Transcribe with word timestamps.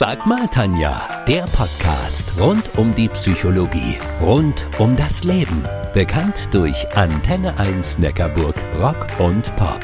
Sag 0.00 0.26
mal, 0.26 0.46
Tanja, 0.46 1.24
der 1.26 1.42
Podcast 1.42 2.32
rund 2.38 2.78
um 2.78 2.94
die 2.94 3.08
Psychologie, 3.08 3.98
rund 4.20 4.64
um 4.78 4.94
das 4.94 5.24
Leben. 5.24 5.64
Bekannt 5.92 6.54
durch 6.54 6.86
Antenne 6.96 7.58
1 7.58 7.98
Neckarburg 7.98 8.54
Rock 8.80 9.08
und 9.18 9.56
Pop. 9.56 9.80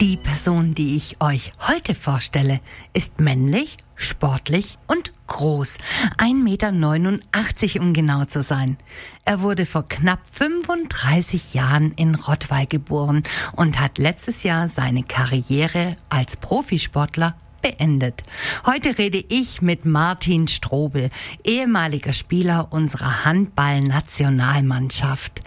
Die 0.00 0.16
Person, 0.16 0.72
die 0.72 0.96
ich 0.96 1.20
euch 1.20 1.52
heute 1.68 1.94
vorstelle, 1.94 2.60
ist 2.94 3.20
männlich, 3.20 3.76
sportlich 4.02 4.78
und 4.86 5.12
groß. 5.26 5.78
1,89 6.18 6.34
Meter, 6.34 7.80
um 7.80 7.92
genau 7.92 8.24
zu 8.24 8.42
sein. 8.42 8.76
Er 9.24 9.40
wurde 9.40 9.66
vor 9.66 9.88
knapp 9.88 10.20
35 10.30 11.54
Jahren 11.54 11.92
in 11.92 12.14
Rottweil 12.14 12.66
geboren 12.66 13.22
und 13.56 13.80
hat 13.80 13.98
letztes 13.98 14.42
Jahr 14.42 14.68
seine 14.68 15.02
Karriere 15.02 15.96
als 16.08 16.36
Profisportler 16.36 17.34
beendet. 17.62 18.24
Heute 18.66 18.98
rede 18.98 19.24
ich 19.28 19.62
mit 19.62 19.86
Martin 19.86 20.48
Strobel, 20.48 21.10
ehemaliger 21.44 22.12
Spieler 22.12 22.66
unserer 22.72 23.24
Handball-Nationalmannschaft. 23.24 25.40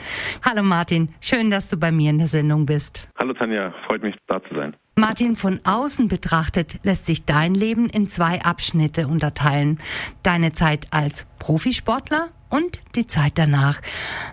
Hallo 0.44 0.64
Martin, 0.64 1.10
schön, 1.22 1.52
dass 1.52 1.70
du 1.70 1.78
bei 1.78 1.92
mir 1.92 2.10
in 2.10 2.18
der 2.18 2.26
Sendung 2.28 2.66
bist. 2.66 3.08
Hallo 3.20 3.34
Tanja, 3.34 3.72
freut 3.86 4.02
mich 4.02 4.16
da 4.28 4.42
zu 4.44 4.56
sein. 4.56 4.76
Martin, 4.98 5.36
von 5.36 5.60
außen 5.66 6.08
betrachtet 6.08 6.80
lässt 6.84 7.06
sich 7.06 7.26
dein 7.26 7.54
Leben 7.54 7.90
in 7.90 8.08
zwei 8.08 8.40
Abschnitte 8.42 9.08
unterteilen. 9.08 9.80
Deine 10.24 10.54
Zeit 10.54 10.88
als 10.92 11.28
Profisportler 11.38 12.30
und 12.50 12.80
die 12.96 13.06
Zeit 13.06 13.34
danach. 13.36 13.82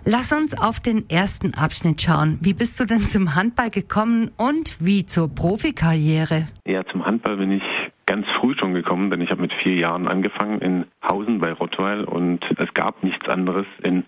Lass 0.05 0.31
uns 0.31 0.57
auf 0.57 0.79
den 0.79 1.09
ersten 1.09 1.53
Abschnitt 1.53 2.01
schauen. 2.01 2.37
Wie 2.41 2.53
bist 2.53 2.79
du 2.79 2.85
denn 2.85 3.01
zum 3.09 3.35
Handball 3.35 3.71
gekommen 3.71 4.31
und 4.37 4.77
wie 4.79 5.05
zur 5.05 5.27
Profikarriere? 5.35 6.47
Ja, 6.65 6.85
zum 6.85 7.05
Handball 7.05 7.35
bin 7.35 7.51
ich 7.51 7.63
ganz 8.05 8.25
früh 8.39 8.55
schon 8.57 8.73
gekommen, 8.73 9.09
denn 9.09 9.19
ich 9.19 9.31
habe 9.31 9.41
mit 9.41 9.51
vier 9.63 9.75
Jahren 9.75 10.07
angefangen 10.07 10.61
in 10.61 10.85
Hausen 11.03 11.39
bei 11.39 11.51
Rottweil 11.51 12.05
und 12.05 12.39
es 12.57 12.73
gab 12.73 13.03
nichts 13.03 13.27
anderes 13.27 13.65
in 13.81 14.05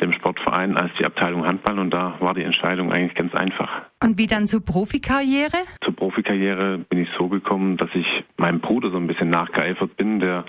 dem 0.00 0.12
Sportverein 0.12 0.76
als 0.76 0.92
die 0.98 1.04
Abteilung 1.04 1.44
Handball 1.44 1.78
und 1.78 1.90
da 1.90 2.16
war 2.20 2.34
die 2.34 2.42
Entscheidung 2.42 2.92
eigentlich 2.92 3.14
ganz 3.14 3.34
einfach. 3.34 3.68
Und 4.02 4.16
wie 4.18 4.26
dann 4.26 4.46
zur 4.46 4.64
Profikarriere? 4.64 5.58
Zur 6.28 6.36
Profikarriere 6.36 6.78
bin 6.90 6.98
ich 7.00 7.08
so 7.16 7.28
gekommen, 7.28 7.78
dass 7.78 7.88
ich 7.94 8.06
meinem 8.36 8.60
Bruder 8.60 8.90
so 8.90 8.98
ein 8.98 9.06
bisschen 9.06 9.30
nachgeeifert 9.30 9.96
bin, 9.96 10.20
der 10.20 10.44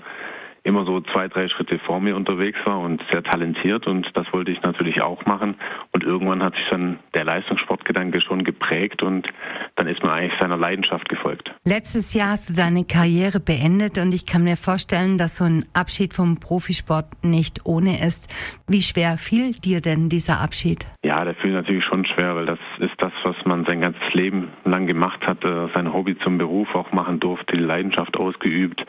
immer 0.62 0.84
so 0.84 1.00
zwei, 1.00 1.28
drei 1.28 1.48
Schritte 1.48 1.78
vor 1.80 2.00
mir 2.00 2.16
unterwegs 2.16 2.58
war 2.64 2.80
und 2.80 3.02
sehr 3.10 3.22
talentiert 3.22 3.86
und 3.86 4.06
das 4.14 4.26
wollte 4.32 4.50
ich 4.50 4.62
natürlich 4.62 5.00
auch 5.00 5.24
machen. 5.26 5.56
Und 5.92 6.04
irgendwann 6.04 6.42
hat 6.42 6.54
sich 6.54 6.64
dann 6.70 6.98
der 7.14 7.24
Leistungssportgedanke 7.24 8.20
schon 8.20 8.44
geprägt 8.44 9.02
und 9.02 9.28
dann 9.76 9.88
ist 9.88 10.02
man 10.02 10.12
eigentlich 10.12 10.38
seiner 10.40 10.56
Leidenschaft 10.56 11.08
gefolgt. 11.08 11.50
Letztes 11.64 12.14
Jahr 12.14 12.30
hast 12.30 12.50
du 12.50 12.54
deine 12.54 12.84
Karriere 12.84 13.40
beendet 13.40 13.98
und 13.98 14.14
ich 14.14 14.26
kann 14.26 14.44
mir 14.44 14.56
vorstellen, 14.56 15.18
dass 15.18 15.38
so 15.38 15.44
ein 15.44 15.64
Abschied 15.72 16.14
vom 16.14 16.38
Profisport 16.38 17.06
nicht 17.22 17.60
ohne 17.64 18.04
ist. 18.04 18.28
Wie 18.68 18.82
schwer 18.82 19.16
fiel 19.18 19.52
dir 19.52 19.80
denn 19.80 20.08
dieser 20.08 20.40
Abschied? 20.40 20.86
Ja, 21.02 21.24
der 21.24 21.34
fiel 21.34 21.52
natürlich 21.52 21.84
schon 21.84 22.04
schwer, 22.04 22.36
weil 22.36 22.46
das 22.46 22.58
ist 22.78 22.94
das, 22.98 23.12
was 23.24 23.36
man 23.44 23.64
sein 23.64 23.80
ganzes 23.80 24.12
Leben 24.12 24.48
lang 24.64 24.86
gemacht 24.86 25.26
hat, 25.26 25.42
äh, 25.44 25.68
sein 25.74 25.92
Hobby 25.92 26.18
zum 26.18 26.38
Beruf 26.38 26.74
auch 26.74 26.92
machen 26.92 27.20
durfte, 27.20 27.56
die 27.56 27.62
Leidenschaft 27.62 28.16
ausgeübt. 28.16 28.84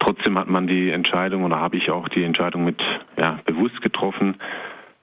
Trotzdem 0.00 0.38
hat 0.38 0.48
man 0.48 0.66
die 0.66 0.90
Entscheidung 0.90 1.44
oder 1.44 1.60
habe 1.60 1.76
ich 1.76 1.90
auch 1.90 2.08
die 2.08 2.22
Entscheidung 2.22 2.64
mit 2.64 2.80
ja, 3.16 3.40
bewusst 3.44 3.80
getroffen, 3.82 4.36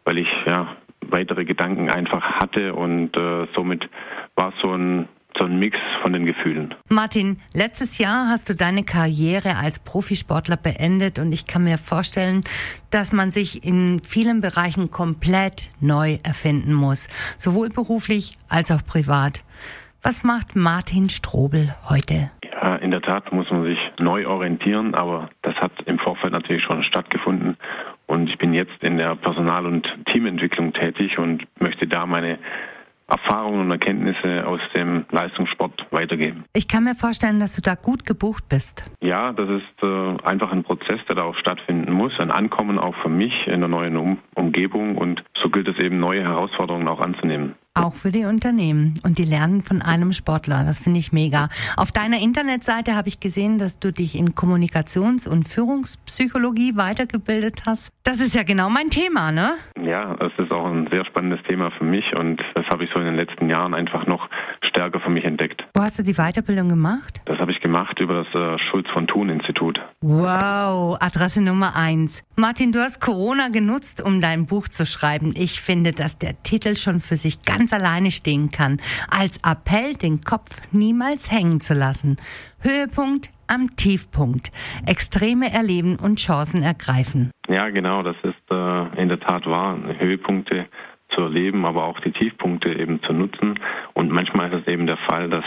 weil 0.03 0.17
ich 0.17 0.27
ja 0.45 0.75
weitere 1.01 1.45
Gedanken 1.45 1.89
einfach 1.89 2.23
hatte 2.39 2.73
und 2.73 3.15
äh, 3.15 3.47
somit 3.53 3.87
war 4.35 4.49
es 4.49 4.61
so 4.61 4.73
ein 4.73 5.07
so 5.37 5.43
ein 5.43 5.59
Mix 5.59 5.77
von 6.01 6.13
den 6.13 6.25
Gefühlen. 6.25 6.73
Martin, 6.89 7.41
letztes 7.53 7.97
Jahr 7.97 8.29
hast 8.29 8.49
du 8.49 8.55
deine 8.55 8.83
Karriere 8.83 9.57
als 9.57 9.79
Profisportler 9.79 10.57
beendet 10.57 11.19
und 11.19 11.33
ich 11.33 11.45
kann 11.45 11.63
mir 11.63 11.77
vorstellen, 11.77 12.43
dass 12.89 13.11
man 13.11 13.31
sich 13.31 13.65
in 13.65 14.01
vielen 14.01 14.41
Bereichen 14.41 14.91
komplett 14.91 15.71
neu 15.81 16.19
erfinden 16.23 16.73
muss, 16.73 17.07
sowohl 17.37 17.69
beruflich 17.69 18.37
als 18.47 18.71
auch 18.71 18.85
privat. 18.85 19.43
Was 20.01 20.23
macht 20.23 20.55
Martin 20.55 21.09
Strobel 21.09 21.75
heute? 21.89 22.31
In 22.85 22.91
der 22.91 23.01
Tat 23.01 23.31
muss 23.31 23.49
man 23.49 23.63
sich 23.63 23.79
neu 23.97 24.27
orientieren, 24.27 24.93
aber 24.93 25.29
das 25.41 25.55
hat 25.55 25.71
im 25.87 25.97
Vorfeld 25.97 26.33
natürlich 26.33 26.63
schon 26.63 26.83
stattgefunden. 26.83 27.57
Und 28.05 28.29
ich 28.29 28.37
bin 28.37 28.53
jetzt 28.53 28.83
in 28.83 28.99
der 28.99 29.15
Personal- 29.15 29.65
und 29.65 29.91
Teamentwicklung 30.11 30.71
tätig 30.71 31.17
und 31.17 31.47
möchte 31.59 31.87
da 31.87 32.05
meine 32.05 32.37
Erfahrungen 33.07 33.61
und 33.61 33.71
Erkenntnisse 33.71 34.45
aus 34.45 34.59
dem 34.75 35.05
Leistungssport 35.09 35.87
weitergeben. 35.89 36.43
Ich 36.53 36.67
kann 36.67 36.83
mir 36.83 36.93
vorstellen, 36.93 37.39
dass 37.39 37.55
du 37.55 37.63
da 37.63 37.73
gut 37.73 38.05
gebucht 38.05 38.43
bist. 38.49 38.83
Ja, 39.01 39.33
das 39.33 39.49
ist 39.49 39.81
äh, 39.81 40.23
einfach 40.23 40.51
ein 40.51 40.63
Prozess, 40.63 40.99
der 41.07 41.15
da 41.15 41.23
auch 41.23 41.35
stattfinden 41.37 41.91
muss. 41.91 42.11
Ein 42.19 42.29
Ankommen 42.29 42.77
auch 42.77 42.95
für 43.01 43.09
mich 43.09 43.33
in 43.47 43.61
der 43.61 43.67
neuen 43.67 43.97
um 43.97 44.19
Umgebung 44.35 44.95
und 44.95 45.23
so 45.41 45.49
gilt 45.49 45.67
es 45.67 45.79
eben, 45.79 45.99
neue 45.99 46.21
Herausforderungen 46.21 46.87
auch 46.87 46.99
anzunehmen. 46.99 47.55
Auch 47.77 47.93
für 47.93 48.09
die 48.09 48.23
Unternehmen. 48.23 48.93
Und 49.03 49.17
die 49.17 49.25
lernen 49.25 49.61
von 49.61 49.81
einem 49.81 50.13
Sportler. 50.13 50.63
Das 50.65 50.79
finde 50.79 50.99
ich 50.99 51.11
mega. 51.11 51.49
Auf 51.75 51.91
deiner 51.91 52.21
Internetseite 52.21 52.95
habe 52.95 53.09
ich 53.09 53.19
gesehen, 53.19 53.57
dass 53.57 53.79
du 53.79 53.91
dich 53.91 54.15
in 54.17 54.33
Kommunikations- 54.33 55.27
und 55.27 55.49
Führungspsychologie 55.49 56.77
weitergebildet 56.77 57.63
hast. 57.65 57.91
Das 58.03 58.21
ist 58.21 58.33
ja 58.33 58.43
genau 58.43 58.69
mein 58.69 58.91
Thema, 58.91 59.33
ne? 59.33 59.55
Ja, 59.83 60.15
das 60.15 60.31
ist 60.37 60.51
auch 60.51 60.65
ein 60.67 60.87
sehr 60.89 61.03
spannendes 61.05 61.43
Thema 61.47 61.69
für 61.71 61.83
mich 61.83 62.15
und 62.15 62.41
das 62.53 62.65
habe 62.67 62.85
ich 62.85 62.91
so 62.93 62.99
in 62.99 63.05
den 63.07 63.15
letzten 63.17 63.49
Jahren 63.49 63.73
einfach 63.73 64.07
noch 64.07 64.29
stärker 64.69 65.01
für 65.01 65.09
mich 65.09 65.25
entdeckt. 65.25 65.65
Wo 65.73 65.81
hast 65.81 65.99
du 65.99 66.03
die 66.03 66.13
Weiterbildung 66.13 66.69
gemacht? 66.69 67.19
Das 67.25 67.39
habe 67.39 67.51
ich 67.51 67.59
gemacht 67.59 67.94
über 68.05 68.23
das 68.23 68.35
äh, 68.35 68.57
Schulz 68.69 68.87
von 68.93 69.07
Thun 69.07 69.29
Institut. 69.29 69.79
Wow, 70.01 70.97
Adresse 71.01 71.43
Nummer 71.43 71.75
eins. 71.75 72.23
Martin, 72.35 72.71
du 72.71 72.79
hast 72.79 73.01
Corona 73.01 73.49
genutzt, 73.49 74.01
um 74.05 74.21
dein 74.21 74.45
Buch 74.45 74.67
zu 74.67 74.85
schreiben. 74.85 75.33
Ich 75.35 75.59
finde, 75.59 75.91
dass 75.91 76.19
der 76.19 76.41
Titel 76.43 76.77
schon 76.77 76.99
für 76.99 77.15
sich 77.15 77.41
ganz 77.41 77.73
alleine 77.73 78.11
stehen 78.11 78.51
kann. 78.51 78.79
Als 79.09 79.39
Appell, 79.43 79.95
den 79.95 80.21
Kopf 80.21 80.61
niemals 80.71 81.31
hängen 81.31 81.61
zu 81.61 81.73
lassen. 81.73 82.17
Höhepunkt 82.61 83.31
am 83.47 83.75
Tiefpunkt. 83.75 84.51
Extreme 84.85 85.51
erleben 85.51 85.97
und 85.97 86.19
Chancen 86.19 86.61
ergreifen. 86.61 87.31
Ja, 87.47 87.69
genau, 87.69 88.03
das 88.03 88.15
ist 88.23 88.51
äh, 88.51 89.01
in 89.01 89.09
der 89.09 89.19
Tat 89.19 89.45
wahr. 89.47 89.77
Höhepunkte 89.97 90.67
zu 91.09 91.21
erleben, 91.21 91.65
aber 91.65 91.85
auch 91.85 91.99
die 92.01 92.11
Tiefpunkte 92.11 92.69
eben 92.69 93.01
zu 93.03 93.13
nutzen. 93.13 93.59
Und 93.93 94.11
manchmal 94.11 94.51
ist 94.51 94.61
es 94.61 94.67
eben 94.67 94.85
der 94.85 94.97
Fall, 94.97 95.29
dass 95.29 95.45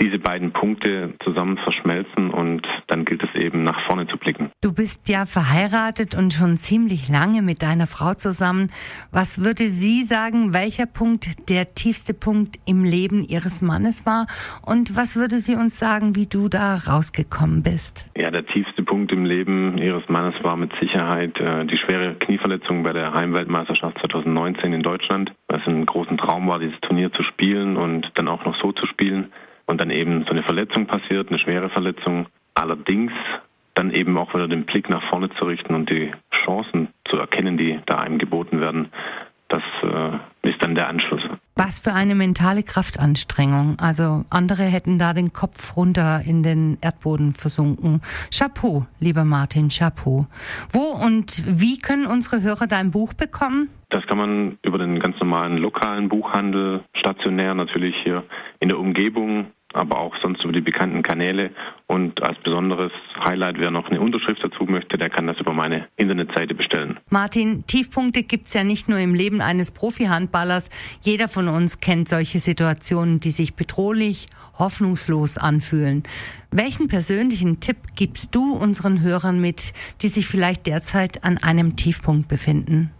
diese 0.00 0.18
beiden 0.18 0.52
Punkte 0.52 1.14
zusammen 1.22 1.58
verschmelzen 1.58 2.30
und 2.30 2.66
dann 2.88 3.04
gilt 3.04 3.22
es 3.22 3.34
eben 3.34 3.64
nach 3.64 3.80
vorne 3.86 4.06
zu 4.06 4.16
blicken. 4.16 4.50
Du 4.62 4.72
bist 4.72 5.08
ja 5.08 5.26
verheiratet 5.26 6.14
und 6.14 6.32
schon 6.32 6.56
ziemlich 6.56 7.08
lange 7.08 7.42
mit 7.42 7.62
deiner 7.62 7.86
Frau 7.86 8.14
zusammen. 8.14 8.70
Was 9.10 9.44
würde 9.44 9.64
sie 9.64 10.04
sagen, 10.04 10.52
welcher 10.52 10.86
Punkt 10.86 11.48
der 11.48 11.74
tiefste 11.74 12.14
Punkt 12.14 12.56
im 12.66 12.84
Leben 12.84 13.24
ihres 13.24 13.62
Mannes 13.62 14.06
war 14.06 14.26
und 14.64 14.96
was 14.96 15.16
würde 15.16 15.36
sie 15.36 15.54
uns 15.54 15.78
sagen, 15.78 16.16
wie 16.16 16.26
du 16.26 16.48
da 16.48 16.76
rausgekommen 16.76 17.62
bist? 17.62 18.06
Ja, 18.16 18.30
der 18.30 18.46
tiefste 18.46 18.82
Punkt 18.82 19.12
im 19.12 19.24
Leben 19.24 19.78
ihres 19.78 20.08
Mannes 20.08 20.34
war 20.42 20.56
mit 20.56 20.72
Sicherheit 20.80 21.38
äh, 21.38 21.64
die 21.66 21.78
schwere 21.78 22.14
Knieverletzung 22.14 22.82
bei 22.82 22.92
der 22.92 23.12
Heimweltmeisterschaft 23.12 23.98
2019 24.00 24.72
in 24.72 24.82
Deutschland, 24.82 25.32
weil 25.48 25.60
es 25.60 25.66
ein 25.66 25.86
großen 25.86 26.18
Traum 26.18 26.48
war, 26.48 26.58
dieses 26.58 26.80
Turnier 26.80 27.12
zu 27.12 27.22
spielen 27.22 27.76
und 27.76 28.10
dann 28.14 28.28
auch 28.28 28.44
noch 28.44 28.56
so 28.60 28.72
zu 28.72 28.86
spielen 28.86 29.32
und 29.66 29.80
dann 29.80 29.90
eben 29.90 30.24
so 30.24 30.30
eine 30.30 30.42
Verletzung 30.42 30.86
passiert, 30.86 31.28
eine 31.28 31.38
schwere 31.38 31.70
Verletzung. 31.70 32.26
Allerdings 32.54 33.12
dann 33.74 33.90
eben 33.90 34.18
auch 34.18 34.34
wieder 34.34 34.48
den 34.48 34.64
Blick 34.64 34.90
nach 34.90 35.02
vorne 35.10 35.30
zu 35.38 35.44
richten 35.44 35.74
und 35.74 35.88
die 35.88 36.12
Chancen 36.44 36.88
zu 37.08 37.16
erkennen, 37.16 37.56
die 37.56 37.80
da 37.86 37.98
einem 37.98 38.18
geboten 38.18 38.60
werden, 38.60 38.90
das 39.48 39.62
äh, 39.82 40.48
ist 40.48 40.62
dann 40.62 40.74
der 40.74 40.88
Anschluss. 40.88 41.20
Was 41.56 41.80
für 41.80 41.92
eine 41.92 42.14
mentale 42.14 42.62
Kraftanstrengung. 42.62 43.78
Also 43.78 44.24
andere 44.30 44.62
hätten 44.62 44.98
da 44.98 45.12
den 45.12 45.34
Kopf 45.34 45.76
runter 45.76 46.22
in 46.24 46.42
den 46.42 46.78
Erdboden 46.80 47.34
versunken. 47.34 48.00
Chapeau, 48.34 48.86
lieber 48.98 49.24
Martin, 49.24 49.68
Chapeau. 49.68 50.26
Wo 50.72 50.80
und 50.80 51.42
wie 51.60 51.78
können 51.78 52.06
unsere 52.06 52.42
Hörer 52.42 52.66
dein 52.66 52.90
Buch 52.90 53.12
bekommen? 53.12 53.68
Das 53.92 54.06
kann 54.06 54.16
man 54.16 54.58
über 54.62 54.78
den 54.78 54.98
ganz 54.98 55.18
normalen 55.20 55.58
lokalen 55.58 56.08
Buchhandel, 56.08 56.80
stationär 56.94 57.54
natürlich 57.54 57.94
hier 58.02 58.24
in 58.58 58.68
der 58.68 58.78
Umgebung 58.78 59.48
aber 59.72 59.98
auch 59.98 60.14
sonst 60.22 60.42
über 60.44 60.52
die 60.52 60.60
bekannten 60.60 61.02
Kanäle. 61.02 61.50
Und 61.86 62.22
als 62.22 62.38
besonderes 62.38 62.92
Highlight, 63.24 63.58
wer 63.58 63.70
noch 63.70 63.88
eine 63.88 64.00
Unterschrift 64.00 64.42
dazu 64.42 64.64
möchte, 64.64 64.98
der 64.98 65.10
kann 65.10 65.26
das 65.26 65.38
über 65.38 65.52
meine 65.52 65.88
Internetseite 65.96 66.54
bestellen. 66.54 66.98
Martin, 67.10 67.64
Tiefpunkte 67.66 68.22
gibt's 68.22 68.54
ja 68.54 68.64
nicht 68.64 68.88
nur 68.88 68.98
im 68.98 69.14
Leben 69.14 69.40
eines 69.40 69.70
Profi-Handballers. 69.70 70.70
Jeder 71.00 71.28
von 71.28 71.48
uns 71.48 71.80
kennt 71.80 72.08
solche 72.08 72.40
Situationen, 72.40 73.20
die 73.20 73.30
sich 73.30 73.54
bedrohlich, 73.54 74.28
hoffnungslos 74.58 75.38
anfühlen. 75.38 76.02
Welchen 76.50 76.88
persönlichen 76.88 77.60
Tipp 77.60 77.78
gibst 77.96 78.34
du 78.34 78.52
unseren 78.54 79.00
Hörern 79.00 79.40
mit, 79.40 79.72
die 80.02 80.08
sich 80.08 80.26
vielleicht 80.26 80.66
derzeit 80.66 81.24
an 81.24 81.38
einem 81.38 81.76
Tiefpunkt 81.76 82.28
befinden? 82.28 82.90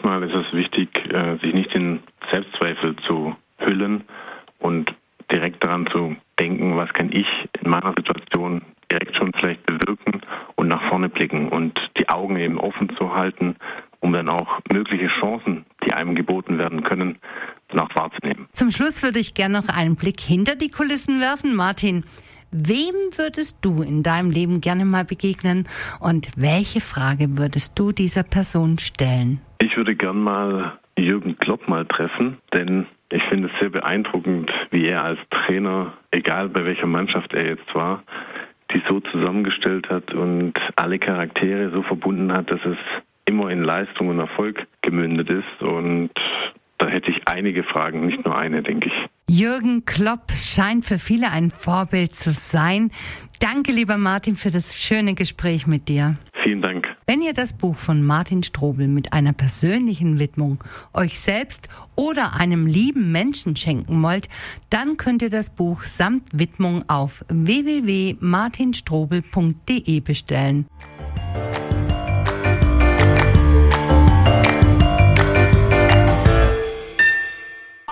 Zunächst 0.00 0.04
mal 0.04 0.22
ist 0.22 0.34
es 0.34 0.52
wichtig, 0.52 0.88
äh, 1.12 1.36
sich 1.38 1.52
nicht 1.52 1.74
in 1.74 2.00
Selbstzweifel 2.30 2.96
zu 3.06 3.36
hüllen 3.58 4.04
und 4.58 4.90
direkt 5.30 5.64
daran 5.64 5.86
zu 5.92 6.16
denken, 6.38 6.76
was 6.76 6.92
kann 6.92 7.10
ich 7.12 7.26
in 7.62 7.70
meiner 7.70 7.92
Situation 7.96 8.62
direkt 8.90 9.16
schon 9.16 9.32
vielleicht 9.38 9.64
bewirken 9.66 10.22
und 10.56 10.68
nach 10.68 10.88
vorne 10.88 11.08
blicken 11.08 11.48
und 11.48 11.78
die 11.98 12.08
Augen 12.08 12.36
eben 12.36 12.58
offen 12.58 12.90
zu 12.96 13.14
halten, 13.14 13.56
um 14.00 14.12
dann 14.12 14.28
auch 14.28 14.60
mögliche 14.72 15.08
Chancen, 15.20 15.64
die 15.84 15.92
einem 15.92 16.14
geboten 16.14 16.58
werden 16.58 16.82
können, 16.82 17.18
auch 17.76 17.94
wahrzunehmen. 17.94 18.46
Zum 18.52 18.70
Schluss 18.70 19.02
würde 19.02 19.18
ich 19.18 19.34
gerne 19.34 19.60
noch 19.60 19.68
einen 19.68 19.96
Blick 19.96 20.20
hinter 20.20 20.56
die 20.56 20.70
Kulissen 20.70 21.20
werfen. 21.20 21.54
Martin, 21.54 22.04
wem 22.50 22.94
würdest 23.16 23.58
du 23.62 23.82
in 23.82 24.02
deinem 24.02 24.30
Leben 24.30 24.60
gerne 24.60 24.84
mal 24.84 25.04
begegnen 25.04 25.68
und 26.00 26.30
welche 26.36 26.80
Frage 26.80 27.38
würdest 27.38 27.78
du 27.78 27.92
dieser 27.92 28.22
Person 28.22 28.78
stellen? 28.78 29.40
Ich 29.60 29.76
würde 29.76 29.94
gern 29.94 30.20
mal 30.20 30.78
Jürgen 30.98 31.38
Klopp 31.38 31.68
mal 31.68 31.86
treffen, 31.86 32.38
denn 32.52 32.86
ich 33.10 33.22
finde 33.24 33.48
es 33.48 33.60
sehr 33.60 33.70
beeindruckend, 33.70 34.50
wie 34.70 34.86
er 34.86 35.04
als 35.04 35.20
Trainer, 35.30 35.92
egal 36.10 36.48
bei 36.48 36.64
welcher 36.64 36.86
Mannschaft 36.86 37.32
er 37.34 37.46
jetzt 37.46 37.74
war, 37.74 38.02
die 38.72 38.82
so 38.88 39.00
zusammengestellt 39.00 39.88
hat 39.88 40.12
und 40.14 40.54
alle 40.76 40.98
Charaktere 40.98 41.70
so 41.70 41.82
verbunden 41.82 42.32
hat, 42.32 42.50
dass 42.50 42.60
es 42.64 42.78
immer 43.26 43.50
in 43.50 43.62
Leistung 43.62 44.08
und 44.08 44.18
Erfolg 44.18 44.66
gemündet 44.82 45.28
ist. 45.28 45.62
Und 45.62 46.10
da 46.78 46.86
hätte 46.86 47.10
ich 47.10 47.28
einige 47.28 47.62
Fragen, 47.62 48.06
nicht 48.06 48.24
nur 48.24 48.36
eine, 48.36 48.62
denke 48.62 48.88
ich. 48.88 48.94
Jürgen 49.28 49.84
Klopp 49.84 50.32
scheint 50.32 50.84
für 50.84 50.98
viele 50.98 51.30
ein 51.30 51.50
Vorbild 51.50 52.14
zu 52.14 52.30
sein. 52.32 52.90
Danke, 53.40 53.72
lieber 53.72 53.98
Martin, 53.98 54.36
für 54.36 54.50
das 54.50 54.74
schöne 54.74 55.14
Gespräch 55.14 55.66
mit 55.66 55.88
dir. 55.88 56.16
Vielen 56.42 56.62
Dank. 56.62 56.89
Wenn 57.10 57.22
ihr 57.22 57.32
das 57.32 57.54
Buch 57.54 57.76
von 57.76 58.04
Martin 58.04 58.44
Strobel 58.44 58.86
mit 58.86 59.12
einer 59.12 59.32
persönlichen 59.32 60.20
Widmung 60.20 60.62
euch 60.94 61.18
selbst 61.18 61.68
oder 61.96 62.36
einem 62.36 62.68
lieben 62.68 63.10
Menschen 63.10 63.56
schenken 63.56 64.00
wollt, 64.00 64.28
dann 64.70 64.96
könnt 64.96 65.20
ihr 65.20 65.28
das 65.28 65.50
Buch 65.50 65.82
samt 65.82 66.28
Widmung 66.32 66.88
auf 66.88 67.24
www.martinstrobel.de 67.26 69.98
bestellen. 69.98 70.66